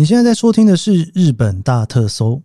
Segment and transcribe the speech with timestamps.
[0.00, 2.40] 你现在在收听的是《日本大特搜》，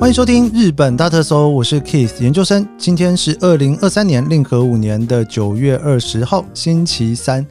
[0.00, 2.66] 欢迎收听《日本大特搜》，我是 Keith 研究生。
[2.76, 7.46] 今天是二零二三年令和五年的九月二十号，星期三。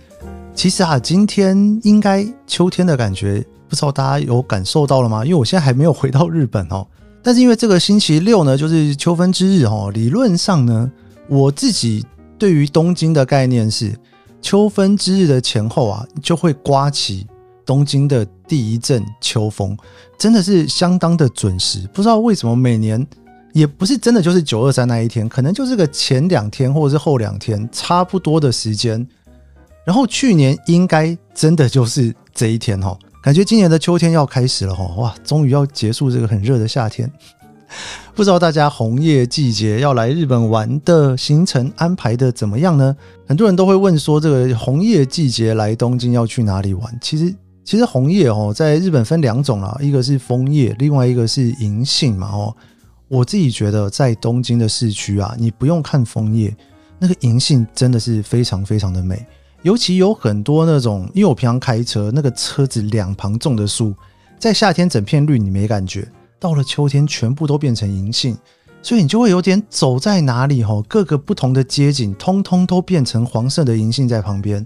[0.54, 5.24] 其实啊，今天应该秋天的感觉，不知道大家有感受到了吗？
[5.24, 6.86] 因为我现在还没有回到日本哦。
[7.24, 10.92] 但是因为这个星期六呢，就是秋分之日哦，理论上呢，
[11.30, 12.06] 我自己。
[12.38, 13.96] 对于东京的概念是，
[14.42, 17.26] 秋分之日的前后啊，就会刮起
[17.66, 19.78] 东京的第一阵秋风，
[20.18, 21.88] 真的是相当的准时。
[21.94, 23.06] 不知道为什么每年
[23.54, 29.06] 也不是真的就是九二三那一天，可能就是个前两天或者是后两天，差不多的时间。
[29.84, 37.12] 然后去年应该真的就是这一天哈，感觉今年的秋天要开始了哈，哇，终于要结束这个很热的夏天。
[38.16, 42.96] 不知道大家红叶季节要来日本玩的行程安排的怎么样呢？
[43.28, 46.98] 很多人都会问说，这个红叶季节来东京要去哪里玩？
[47.02, 52.30] 其实，其实红叶哦，在日本分两种啦，一个是枫叶，另外一个是银杏嘛。
[52.30, 52.56] 哦，
[53.08, 56.56] 我自己觉得在东京的市区啊，你不用看枫叶，
[56.98, 59.26] 那个银杏真的是非常非常的美。
[59.64, 63.94] 尤其有很多那种，因为我平常开车，那个车子两旁种的树，
[64.40, 66.08] 在夏天整片绿，你没感觉。
[66.40, 68.38] 到了秋天，全部都变成银杏，
[68.82, 74.66] 所以你就会有点走在哪里吼，各个不同的街景，通通都变成黄色的银杏在旁边。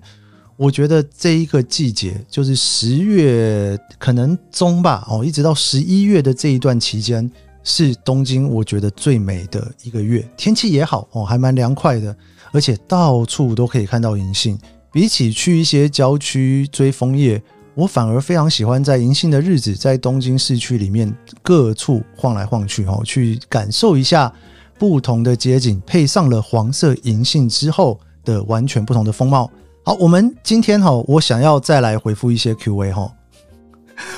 [0.57, 7.29] 我觉得这一个季节，就是十月可能中吧，哦，一直到十一月的这一段期间，
[7.63, 12.15] 是东京我觉得最美的一个月，天气也好哦，还蛮凉快的，
[12.51, 14.59] 而且到处都可以看到银杏。
[14.91, 17.41] 比起去一些郊区追枫叶。
[17.73, 24.31] 我反而非常喜欢在银杏的日子，在东京市区里面各处晃来晃去，哦，去感受一下
[24.77, 29.49] 不同的街景，配上了黄色银杏之后的完全不同的风貌。
[29.83, 33.11] 好，我们今天哈，我想要再来回复一些 Q&A 哈。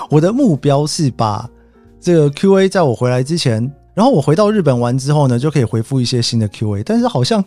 [0.10, 1.50] 我的目标是把
[2.02, 7.44] 这个 Q&A 在我回来之前，然后我回到日本玩之后呢，就可以回复一些新的 Q&A，但是好像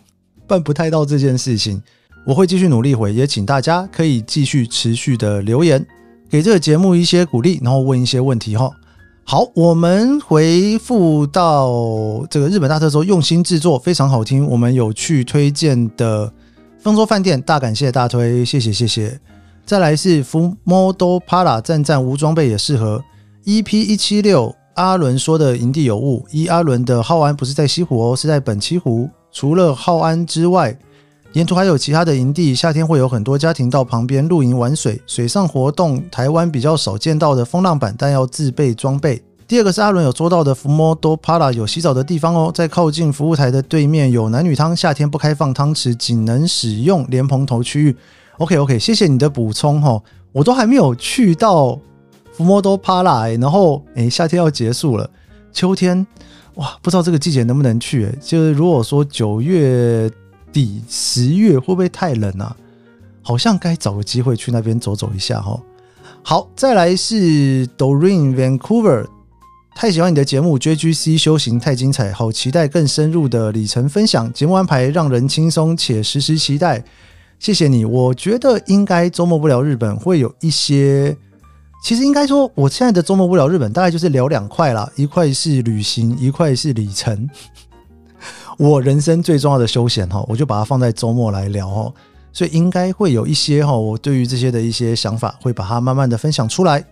[0.47, 1.81] 办不太到这件事情。
[2.25, 5.85] 我会继续努力回，也请大家可以继续持续的留言。
[6.29, 8.69] 给这个节目一些鼓励，然后问一些问题哈。
[9.23, 14.45] 好，我们回复到这个日本大特搜用心制作，非常好听。
[14.47, 16.31] 我们有去推荐的
[16.79, 19.19] 丰洲饭店，大感谢大推，谢谢谢谢。
[19.65, 23.03] 再来是福摩多帕拉战战无装备也适合。
[23.45, 29.09] EP 一七六阿伦说的营地有误，一阿伦的浩安不是在西湖哦，是在本栖湖。
[29.31, 30.77] 除了浩安之外。
[31.33, 34.99] 沿途还有其他的营地，夏天会有很多家庭到旁边露营玩水。
[35.05, 39.21] 水上活动，台湾比较少见到的风浪板，但要自备装备。
[39.47, 47.95] 第二个是阿伦有说到的福摩多帕拉有洗澡的地方哦，在靠近服务台的对面有男女汤，夏天不开放汤池，仅能使用莲蓬头区域。
[48.39, 50.01] OK OK，谢谢你的补充哈，
[50.31, 51.77] 我都还没有去到
[52.33, 55.07] 福摩多帕拉，欸，然后诶，夏天要结束了，
[55.53, 56.05] 秋天
[56.55, 58.17] 哇，不知道这个季节能不能去，欸？
[58.21, 60.09] 就是如果说九月。
[60.57, 62.57] 底十月会不会太冷啊？
[63.21, 65.61] 好像该找个机会去那边走走一下哈。
[66.23, 69.05] 好，再来是 Doreen Vancouver，
[69.75, 74.33] 太喜欢你的节目，JGC 修行太精彩，好期待更深入的里程分享。
[74.33, 76.83] 节目安排让人轻松且时时期待，
[77.37, 77.85] 谢谢你。
[77.85, 81.15] 我觉得应该周末不聊日本会有一些，
[81.83, 87.29] 其实应该说我现在的周末不聊日本大概就是聊两块啦，一块是旅行，一块是里程。
[88.57, 91.93] 我人生最重要的休闲哈，我就把它放在周末来聊哈，
[92.33, 96.83] 所以应该会有一些哈，我对于这些的一些想法，会把它慢慢的分享出来。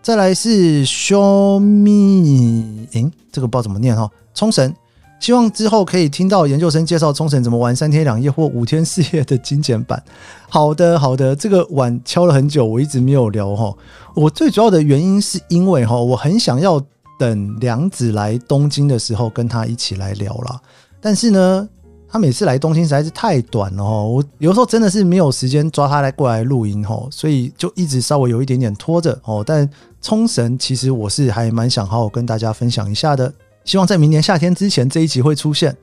[0.00, 4.72] 再来是 Show Me，诶，这个不知道怎么念哈，冲绳，
[5.18, 10.00] 希望之后可以听到研究生介绍冲绳怎么玩三天两夜或五天四夜的精简版。
[10.48, 13.74] 好的，好的，这个碗敲了很久，我一直没有聊哈。
[14.14, 16.80] 我最主要的原因是因为哈，我很想要。
[17.18, 20.60] 等梁子来东京的时候，跟他一起来聊啦。
[21.00, 21.68] 但是呢，
[22.08, 29.44] 他每次来东京实在是太短了哦，我有时候真的是没有时间抓他来过来录音哦，所以就一直稍微有一点点拖着哦。
[29.46, 29.68] 但
[30.00, 33.32] 冲绳其实我是还蛮想好好跟大家分享一下的，
[33.64, 35.76] 希望在明年夏天之前这一集会出现。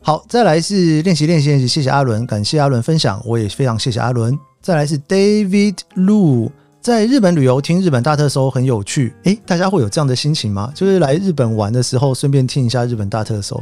[0.00, 4.38] 好，再来是练习练习练习，谢谢阿伦，感谢阿伦分享，我也非常谢谢阿伦。
[4.60, 6.50] 再来是 David Lu。
[6.84, 10.70] 在日本旅游听日本大特搜很有趣，诶，大家会有这样的心情吗？
[10.74, 13.56] 就是来日本玩的时候，顺便听一下日本大特搜，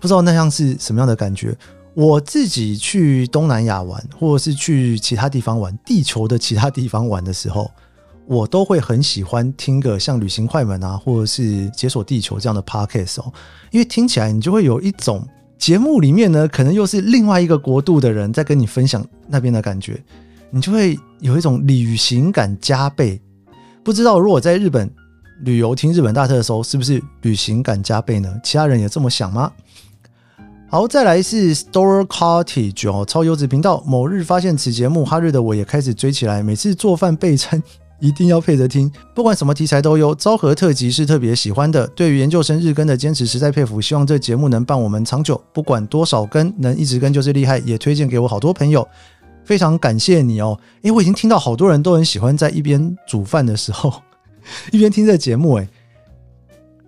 [0.00, 1.54] 不知道那样是什么样的感觉。
[1.92, 7.70] 我自己去东南亚玩，或者是去其他地方玩，地球的其他地方玩的时候，
[8.24, 13.30] 我都会很喜欢听个像旅行快门啊，或者是解锁地球这样的 podcast 哦，
[13.72, 15.22] 因为听起来你就会有一种
[15.58, 20.02] 节目里面呢，可能又是另外一个国度的人在跟你分享那边的感觉，
[20.50, 23.20] 你就会有一种旅行感加倍。
[23.82, 24.90] 不知道如果在日本
[25.42, 28.32] 旅游听日本大特搜，是不是旅行感加倍呢？
[28.42, 29.52] 其他人也这么想吗？
[30.70, 33.82] 好，再来是 Store Cottage 哦，超优质频道。
[33.86, 36.42] 某日发现此节目，哈日的我也开始追起来。
[36.42, 37.62] 每次做饭备餐
[38.00, 40.12] 一定要配着听，不管什么题材都有。
[40.14, 41.86] 昭和特辑是特别喜欢的。
[41.88, 45.40] 对于研究生日更的坚持实在佩服，希望这节目能伴我们长久。
[45.52, 47.58] 不管多少更，能一直更就是厉害。
[47.58, 48.86] 也推荐给我好多朋友，
[49.44, 50.58] 非常感谢你哦。
[50.82, 53.92] 诶，我已经听到好多人都很喜欢在一边煮饭的时候
[54.72, 55.68] 一边听这节目，诶，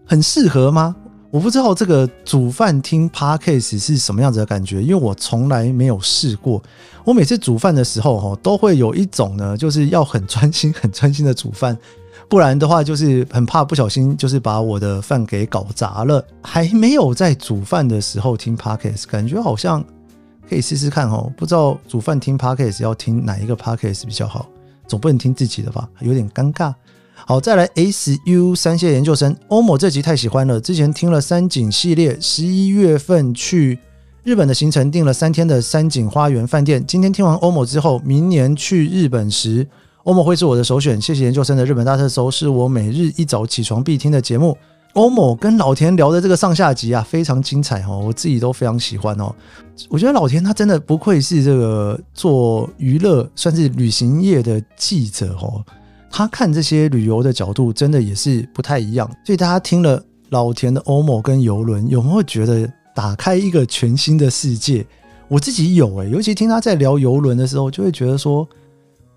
[0.04, 0.96] 很适合吗？
[1.30, 6.62] 我不知道这个煮饭听 Podcast 是什么样子的感觉，因为我从来没有试过。
[7.04, 11.76] 我每次煮饭的时候，哈，都会有一种呢，就是要很专心、 很专心的煮饭，
[12.28, 16.24] 不然的话，就是很怕不小心就是把我的饭给搞砸了。
[16.42, 19.84] 还没有在煮饭的时候听 Podcast，感觉好像
[20.48, 21.32] 可以试试看哦。
[21.36, 24.48] 不知道煮饭听 Podcast 要听哪一个 Podcast 比较好，
[24.86, 26.74] 总不能听自己的吧，有点尴尬。
[27.14, 30.60] 好，再来 S U 三谢研究生欧某这集太喜欢了。
[30.60, 33.78] 之前听了三井系列，十一月份去
[34.22, 36.84] 日本的行程订了三天的三井花园饭店。
[36.86, 39.66] 今天听完欧某之后，明年去日本时，
[40.04, 41.00] 欧某会是我的首选。
[41.00, 44.56] 谢谢研究生的日本大特搜，是我每日一早起床必听的节目。
[44.96, 49.30] 欧某跟老田聊的这个上下集啊，非常精彩哦，我自己都非常喜欢哦。
[49.90, 55.62] 我觉得老田他真的不愧是这个做娱乐算是旅行业的记者哦。
[56.10, 64.86] 他看这些旅游的角度真的也是不太一样，所以大家听了老田的欧某跟游轮，有没有觉得打开一个全新的世界？
[65.28, 68.48] 我自己有诶、尤其听他在聊游轮的时候，就会觉得说，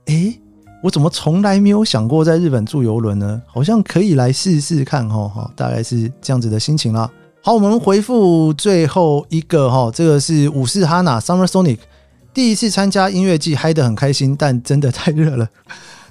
[0.07, 0.37] 诶，
[0.81, 3.41] 我怎么从来没有想过在日本住游轮呢？
[3.45, 7.09] 好像可以来试试看哈，哈，大概是这样子的心情啦。
[7.41, 11.79] 好，我们回复最后一个哈，这个是五四哈娜 Summer Sonic，
[12.33, 15.47] 第一次参加音乐季，嗨得很开心，但真的太热了。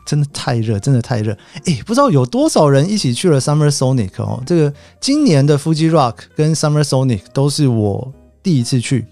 [0.07, 1.37] 真的太热，真的太热！
[1.67, 4.43] 诶，不知道有多少人一起去了 Summer Sonic 哦。
[4.47, 8.11] 这个今年的 Fuji Rock 跟 Summer Sonic 都是我
[8.43, 9.05] 第一次去。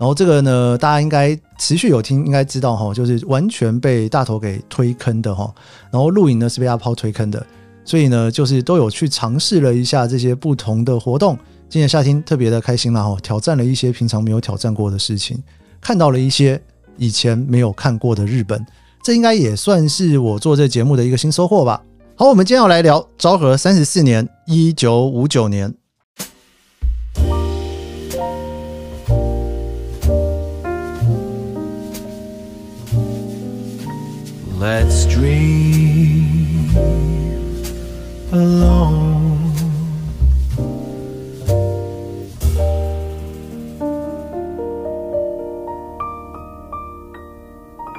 [0.00, 5.54] 然后这个呢，大家应该持续有听，应该知道哈，就是完全被大头给推坑的哈。
[5.90, 7.46] 然后录影呢是被阿抛推坑的，
[7.84, 11.38] 所以呢，就是都有去尝试了一下这些不同的活动。
[11.68, 15.38] 今年夏天特别的开心啦哈，挑战了一些平常没有挑战过的事情，
[15.82, 16.58] 看到了一些
[16.96, 18.64] 以前没有看过的日本。
[19.04, 21.82] 这应该也算是我做这节目的一个新收获吧。
[22.16, 25.79] 好，我们今天要来聊昭和三十四年，一九五九年。
[34.59, 36.69] Let's dream
[38.31, 39.33] alone.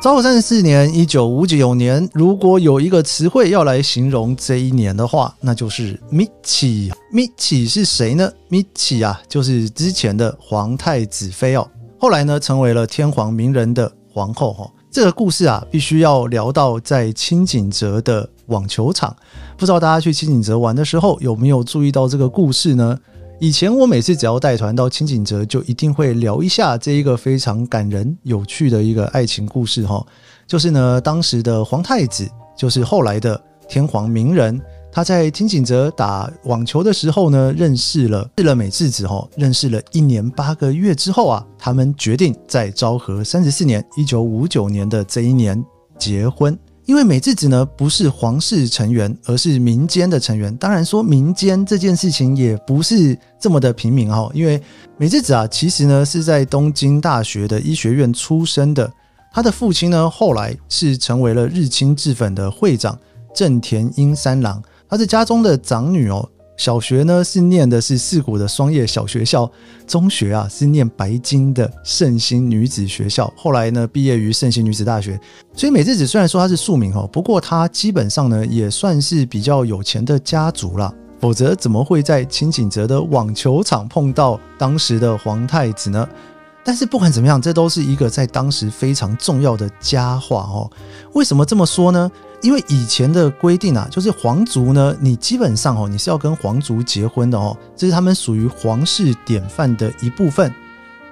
[0.02, 2.08] 昭和三十四年，一九五九年。
[2.14, 6.92] 如果有一个词汇要来形容这一年的话，那就是“ミチ”。
[7.12, 8.30] ミチ是谁呢？
[8.48, 11.68] ミチ啊，就是之前的皇太子妃哦。
[11.98, 14.70] 后来呢，成为了天皇明仁的皇后哈。
[14.91, 19.15] 这个故事啊，必须要聊到在青井泽的网球场。
[19.55, 22.99] 不知道大家去青井泽玩的时候，有没有注意到这个故事呢？
[23.39, 30.05] 以前我每次只要带团到青井泽，就一定会聊一下这一个非常感人、有趣的一个爱情故事哈。
[30.45, 34.60] 就是呢，当时的皇太子，就是后来的天皇明仁，
[34.91, 39.25] 他在轻井泽打网球的时候呢，认识了日了美智子哈。
[39.38, 45.63] 认识了一年八个月之后啊，他们决定在昭和三十四年（一九五九年的这一年）
[45.98, 46.57] 结婚。
[46.86, 50.53] 因为美智子呢不是皇室成员，而是民间的成员。
[50.57, 54.29] 当然说民间这件事情也不是这么的平民哈。
[54.33, 54.62] 因为
[54.98, 58.91] 美智子啊，其实呢是在东京大学的医学院出生的。
[59.31, 63.00] 他的父亲呢后来是成为了日清制粉的会长
[63.33, 66.29] 正田英三郎，他是家中的长女哦。
[66.57, 69.50] 小学呢是念的是四谷的双叶小学校，
[69.88, 75.19] 中学啊是念白金的圣心女子学校，后来呢毕业于圣心女子大学。
[75.55, 86.07] 所以美智子虽然说她是庶民哦，不过她基本上呢也算是比较有钱的家族啦，否则怎么会在清井泽的网球场碰到当时的皇太子呢？
[86.63, 90.69] 但是不管怎么样，这都是一个在当时非常重要的佳话哦。
[91.13, 92.12] 为什么这么说呢？
[92.41, 100.53] 因为以前的规定啊，就是皇族呢，你基本上哦，你是要跟皇族结婚的哦，这是他们属于皇室典范的一部分。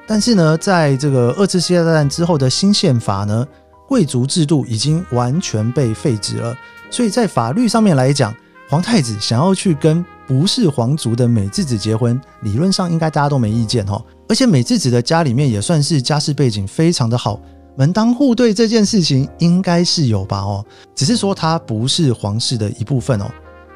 [0.08, 3.46] 但是呢，在这个二次世界大战之后的新宪法呢，
[3.88, 6.56] 贵族制度已经完全被废止了。
[6.90, 8.36] 所以在法律上面来讲，
[8.68, 14.04] 皇太子想要去跟不是皇族的美智子结婚，理论上应该大家都没意见哈。
[14.28, 17.40] 而且美智子的家里面也算是家世背景非常的好，
[17.80, 20.66] 门当户对这件事情应该是有吧哦。
[20.94, 23.32] 只是说它不是皇室的一部分哦，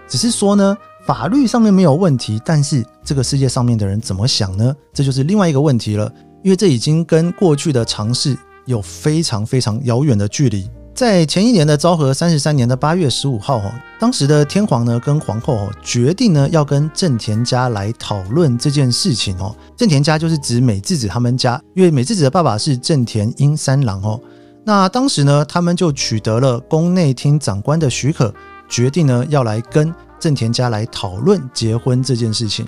[0.10, 4.76] 只是说呢，法律上面没有问题，但是这个世界上面的人怎么想呢？
[4.92, 6.12] 这就是另外一个问题了，
[6.44, 10.70] 因为这已经跟过去的尝试有非常非常遥远的距离。
[10.96, 19.56] 在前一年的昭和三十三年的八月十五号，哈，当时的天皇呢跟皇后哦决定呢要跟正田家来讨论这件事情哦。
[19.76, 24.20] 正田家就是指美智子他们家，因为美智子的爸爸是正田英三郎哦。
[24.64, 28.32] 那当时呢，他们就取得了宫内厅长官的许可，
[28.70, 32.68] 决定呢要来跟正田家来讨论结婚这件事情。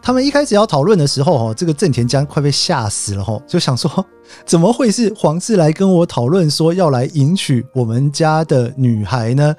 [0.00, 4.04] 他们一开始要讨论的时候，哈，这个正田家快被吓死了，哈，就想说，
[4.46, 9.54] 怎么会是皇室来跟我讨论说要来迎娶我们家的女孩呢？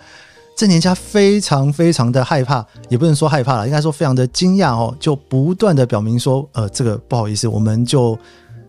[0.56, 8.18] 正田家非常非常的害怕，也不能说害怕了，应该说非常的惊讶，哦，就不断的表明说，呃，这个不好意思，我们就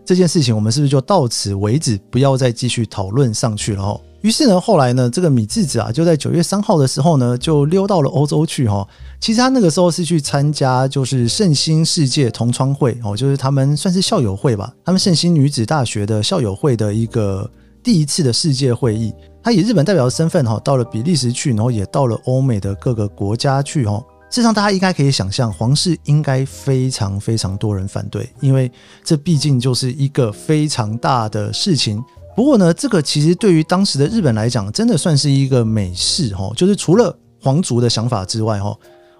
[0.05, 3.99] 这件事情，我们是不是就到此为止，不要再继续讨论上去了，哦。
[4.21, 8.87] 于是呢，后来呢，这个米智子啊，就在九月三号的时候呢，就溜到了欧洲去哈。
[9.19, 17.49] 其实他那个时候是去参加，就是圣心世界同窗会哦，就是他们算是校友会吧，他们圣心女子大学的校友会的一个
[17.83, 19.11] 第一次的世界会议。
[19.43, 24.03] 他以日本代表的身份哈，到了比利时去，然后也到了欧美的各个国家去哈。
[24.29, 28.71] 事实上，大家应该可以想象，皇室应该非常非常多人反对，因为
[29.03, 32.01] 这毕竟就是一个非常大的事情。
[32.35, 36.51] 不过呢，这个其实对于当时的日本来讲，真的算是一个美事哈。
[36.55, 38.75] 就是除了皇族的想法之外哈，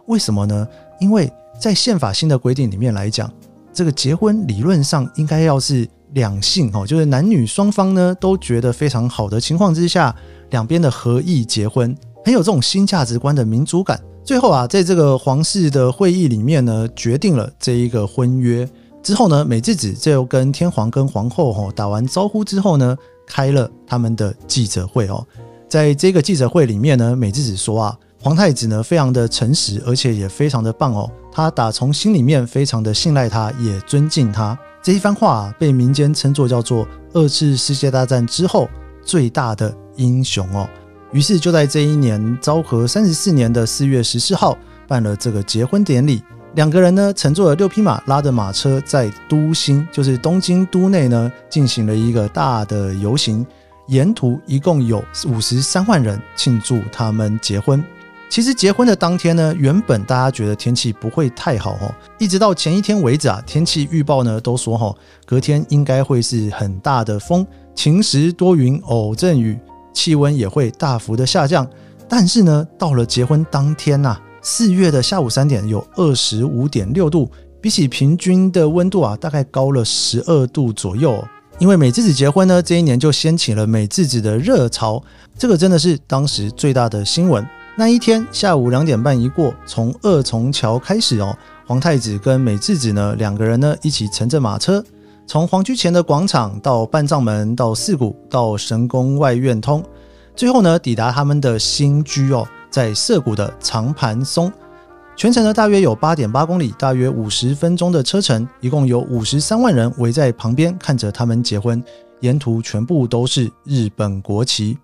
[0.08, 0.68] 为什么呢？
[1.00, 3.32] 因为在宪法新的规定里面来讲，
[3.74, 10.16] 这个结婚理论上应该要是两性哈，就是男女双方呢都觉得非常好的情况之下，
[10.52, 14.00] 两边的合意结婚，很有这种新价值观的民主感。
[14.24, 18.68] 最后啊，在这个皇室的会议里面呢，决定了这一个婚约。
[19.04, 25.26] 之后呢，美智子就跟天皇跟皇后哈打完招呼之后呢，开了他们的记者会哦。
[25.68, 31.10] 在这个记者会里面呢，美智子说啊，皇太子呢非常的诚实，而且也非常的棒哦。
[31.32, 34.58] 他打从心里面非常的信赖他，也尊敬他。
[34.84, 38.68] 这一番话，被民间称作叫做二次世界大战之后
[39.04, 40.70] 最大的英雄哦。
[41.12, 46.22] 于是就在这一年昭和三十四年的四月十四号，办了这个结婚典礼。
[46.56, 53.46] 两个人呢，乘坐了六匹马，拉着马车，在都心，就是东京都内呢，进行了一个大的游行。
[53.88, 57.84] 沿途一共有五十三万人庆祝他们结婚。
[58.30, 64.94] 其实结婚的当天呢，原本大家觉得天气不会太好哦，一直到前一天为止啊，天气预报呢都说哈，
[65.26, 69.58] 隔天应该会是很大的风，晴时多云偶阵雨，
[69.94, 71.66] 气温也会大幅的下降。
[72.08, 74.18] 但是呢，到了结婚当天呐。
[74.42, 77.30] 四月的下午三点有二十五点六度，
[77.62, 81.24] 比起平均的温度啊，大概高了十二度左右。
[81.60, 85.02] 因为美智子结婚呢，这一年就掀起了美智子的热潮，
[85.38, 87.46] 这个真的是当时最大的新闻。
[87.76, 94.84] 那一天下午两点半一过，从二重桥开始哦，皇太子跟美智子呢两个人呢一起乘着马车，
[95.28, 99.84] 从皇居前的广场到半藏门，到四谷，到神宫外苑通，
[100.36, 102.48] 最后呢抵达他们的新居哦。
[102.72, 104.52] 在涩谷的长盘松，
[105.18, 111.84] 全程呢大约有八点八公里，大约五十分钟的车程，一共有五十三万人围在旁边看着他们结婚，
[112.22, 114.78] 沿途全部都是日本国旗。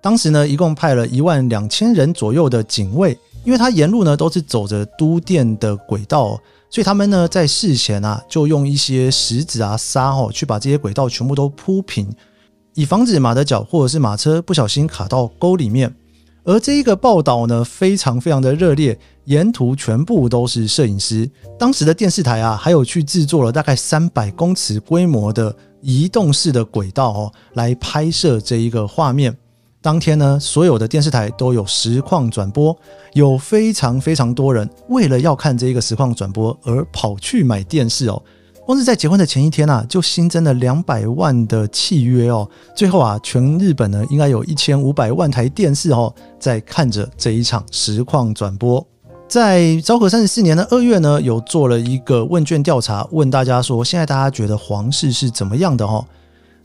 [0.00, 6.36] 当时呢，一共派了一万两千人左右的警卫，因为他沿路呢都是走着都电的轨道，
[6.68, 12.12] 所以他们呢在事前啊就用一些石子啊沙哦去把这些轨道全部都铺平，
[12.74, 15.94] 以防止马的脚或者是马车不小心卡到沟里面。
[16.44, 21.30] 而这一个报道呢，非常非常的热烈，沿途全部都是摄影师。
[21.58, 29.36] 当时的电视台啊，还有去制作了大概三百公尺规模的移动式的轨道哦，来拍摄这一个画面。
[29.80, 32.76] 当天呢，所有的电视台都有实况转播，
[33.14, 38.20] 有非常非常多人为了要看这一个实况转播而跑去买电视哦。
[38.64, 42.48] 光是在结婚的前一天啊，就新增了两百万的契约哦。
[42.76, 48.86] 最后啊，全日本呢，应该有一千五百万台电视哦，在看着这一场实况转播。
[49.28, 56.04] 在昭和三十四年的二月呢，有做了一个问卷调查，问大家说，现在大家觉得皇室是怎么样的哦？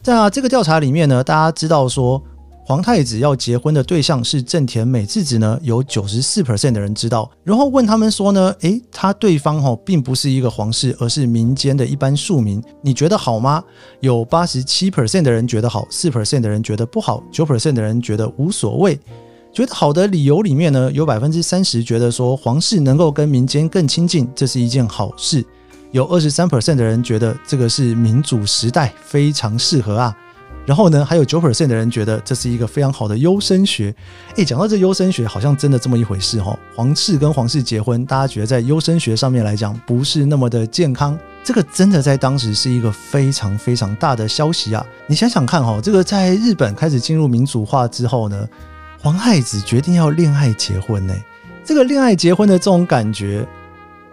[0.04, 2.22] 在啊这个调查里面呢，大家知道说。
[2.68, 7.32] 皇太子要结婚的对象是正田美智子呢，有九十四 percent 的人知道。
[7.42, 13.64] 然后问他们说呢，诶，他对方哈并不是一个皇室，而是民间的一般庶民，你觉得好吗？
[14.02, 19.00] 有八十七 percent 的人觉得好，四 percent 的人觉得不好，九 percent 的人觉得无所谓。
[19.54, 25.42] 觉得好的理由里面呢，有百分之三十觉得说皇室能够跟民间更亲近，这是一件好事。
[25.94, 30.14] 有二十三 percent 的人觉得这个是民主时代非常适合啊。
[30.68, 33.96] 然后呢，还有九 percent 的人觉得这是一个非常好的优生学。
[34.36, 36.60] 诶，讲到这优生学，好像真的这么一回事哈、哦。
[36.76, 41.18] 皇室跟皇室结婚，大家觉得在优生学上面来讲不是那么的健康。
[41.42, 44.86] 这个真的在当时是一个非常非常大的消息啊！
[45.08, 48.46] 你想想看哈、哦，这个在日本开始进入民主化之后呢，
[49.02, 51.16] 皇太子决定要恋爱结婚呢。
[51.64, 53.48] 这个恋爱结婚的这种感觉，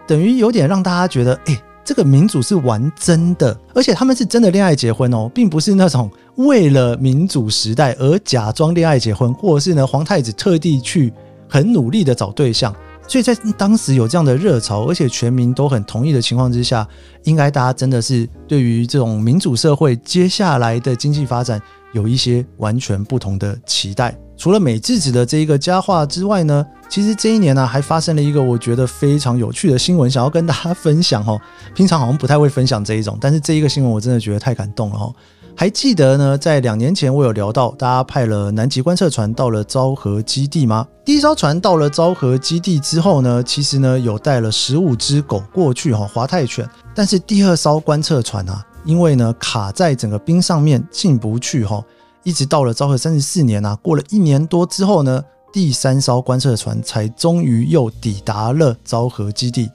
[0.07, 1.61] 等于有点让大家觉得，诶。
[1.85, 11.13] 这个民主是玩真的，而且他们是真的恋爱结婚哦，并不是那种为了民主时代而假装恋爱结婚，或者是呢皇太子特地去
[11.47, 12.75] 很努力的找对象。
[13.07, 16.87] 所以在当时有这样的热潮，而且全民都很同意的情况之下，
[17.23, 21.61] 应该大家真的是对于这种民主社会接下来的经济发展
[21.95, 24.13] 有一些完全不同的期待。
[24.37, 31.39] 除了美智子的这一个佳话之外呢，其实这一年呢、还发生了一个我觉得非常有趣的新闻，想要跟大家分享哦。
[31.73, 35.15] 平常好像不太会分享这一种，但是这一个新闻我真的觉得太感动了哦。
[35.57, 40.85] 还记得呢，在两年前我有聊到，大家派了南极观测船到了昭和基地吗？
[41.05, 46.69] 第一艘船到了昭和基地之后呢，其实呢有带了十五只狗过去哈，华泰犬。
[46.93, 51.83] 但是第二艘观测船啊，因为呢卡在整个冰上面进不去哈。
[52.23, 55.23] 一直到了昭和三十四年啊，过了一年多之后呢，
[55.53, 59.69] 第三艘观测船才终于又抵达了昭和基地。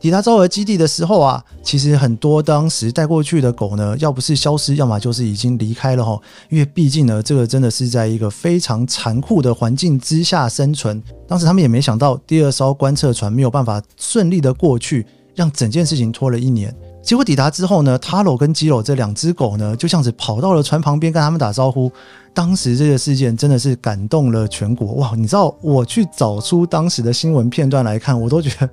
[0.00, 6.20] 抵达昭和基地的时候啊，其实很多当时带过去的狗呢，要不是消失，要么就是已经离开了哈。
[6.50, 11.00] 因为毕竟呢，这个真的是在一个非常残酷的环境之下生存。
[11.28, 16.74] 当时他们也没想到，第二艘观测船没有办法顺利的过去，让整件事情拖了一年。
[17.02, 21.90] 结果抵达之后呢塔罗跟基罗这两只狗呢，就像是跑到了船旁边跟他们打招呼。
[22.34, 25.12] 当时这个事件真的是感动了全国哇！
[25.14, 28.66] 你知道我去找出当时的新闻片段来看，我都觉得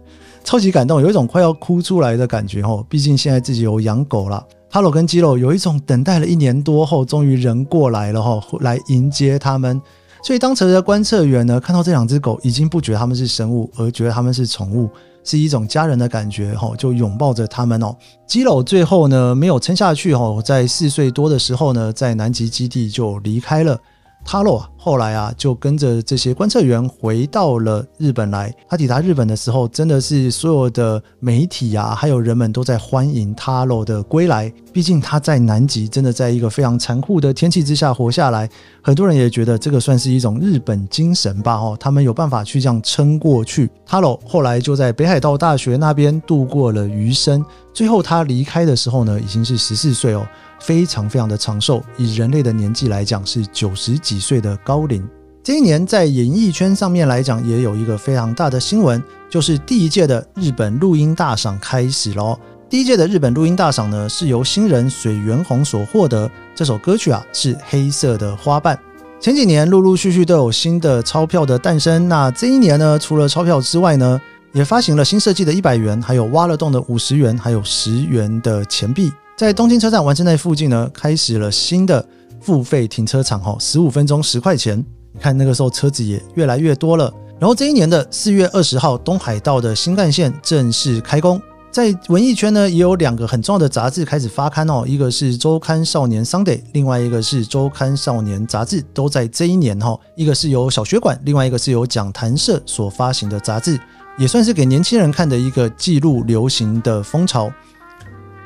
[0.45, 2.85] 超级感动，有一种快要哭出来的感觉哦。
[2.87, 9.81] 毕竟现在自己有养狗了塔罗跟基罗有一种等待了一年多后，终于人过来了哈，来迎接他们。
[10.23, 14.89] 所以当时的观测员呢，看到这两只狗，已经不觉得他们是生物，而觉得他们是宠物。
[15.23, 17.95] 是一种家人的感觉，哈，就拥抱着他们哦。
[18.25, 23.79] 基佬最后呢，没有撑下去，哈，在四岁多的时候呢，在南极基地就离开了。
[24.25, 28.53] 塔罗啊，后来啊，就跟着这些观测员回到了日本来。
[28.69, 34.53] 他抵达日本的时候，真的是所有的媒体啊，还有人们都在欢迎塔罗的归来。
[34.71, 38.47] 毕竟他在南极，真的在一个非常残酷的天气之下活下来。
[38.83, 43.67] 很多人也觉得这个算是一种日本精神吧，哦，他们有办法去这样撑过去。
[43.83, 47.43] 塔罗后来就在北海道大学那边度过了余生。
[47.73, 50.27] 最后他离开的时候呢，已经是十四岁哦。
[50.59, 55.07] 非常非常的长寿，以人类的年纪来讲是九十几岁的高龄。
[55.41, 62.37] 这一年在演艺圈上面来讲，也有一个非常大的新闻，就是第一届的日本录音大赏开始喽。
[62.69, 66.29] 第一届的日本录音大赏呢，是由新人水原弘所获得。
[66.53, 68.77] 这首歌曲啊，是黑色的花瓣。
[69.19, 79.11] 前几年陆陆续续都有新的钞票的诞生，那这一年呢，除了钞票之外呢，也发行了新设计的一百元，还有挖了洞的五十元，还有十元的钱币。
[79.39, 82.05] 在东京车站丸之内附近呢，开始了新的
[82.41, 84.77] 付费停车场，哈，十五分钟十块钱。
[85.13, 87.09] 你看那个时候车子也越来越多了。
[87.39, 91.41] 然后这一年的四月二十号，东海道的新干线正式开工。
[91.71, 99.97] 在文艺圈呢，也有两个很重要的杂志开始发刊哦，一个是周刊少年 Sunday，另外一个是周刊少年杂志，都在这一年哈。
[100.17, 103.79] 一个是由小学馆，另外一个是由讲谈社所发行的杂志，
[104.17, 107.49] 也算是给年轻人看的一个记录流行的风潮。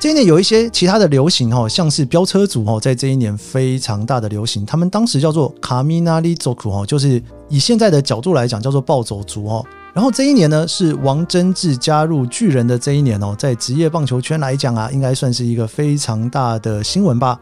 [0.04, 4.66] 这一年有一些其他的流行哈，像是飙车族哈，在这一年非常大的流行。
[4.66, 9.64] 他们当时叫做卡米纳里族哈，就是以现在的角度来讲叫做暴走族哦。
[9.94, 17.40] 然后这一年呢，是王贞治加入巨人的这一年哦，在职业棒球圈来讲啊，应该算是一个非常大的新闻吧。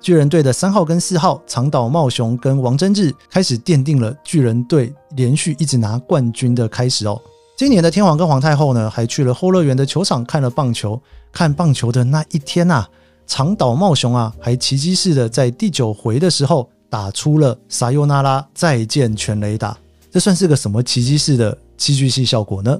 [0.00, 7.20] 巨人队的三号跟四号长岛茂雄跟王贞治开始奠定了巨人队连续一直拿冠军的开始哦。
[7.56, 11.00] 今年的天皇跟皇太后呢，还去了后乐园的球场看了棒球。
[11.30, 12.84] 看棒球的那一天呐，
[13.26, 19.76] 长岛茂雄啊，还奇迹似的在第九回的时候打出了撒尤那拉再见全垒打，
[20.10, 22.76] 这算是个什么奇迹式的戏剧性效果呢？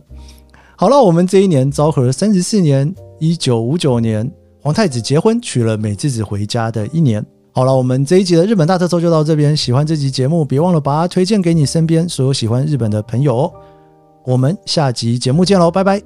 [0.77, 4.29] 好了，我们这一年昭和三十四年，一九五九年，
[4.61, 7.25] 皇太子结婚娶了美智子回家的一年。
[7.53, 9.57] 好了，我们这一集的日本大特搜就到这边。
[9.57, 13.53] 喜欢这集节目，别忘了把它推荐给你身边所有喜欢日本的朋友哦。
[14.25, 16.03] 我们下集节目见喽，拜拜。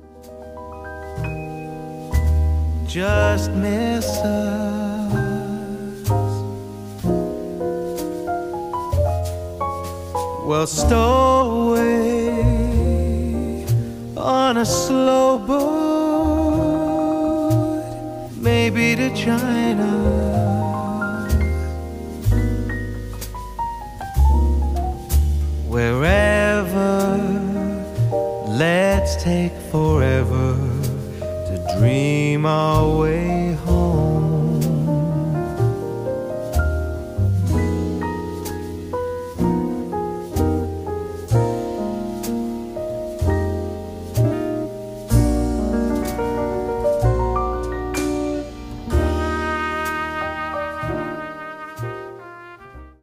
[2.87, 4.79] Just miss us
[10.47, 12.31] We'll stow away
[14.17, 16.65] on a slow boat,
[18.41, 20.68] maybe to China.
[29.19, 30.55] Take forever
[31.19, 33.38] to dream our way.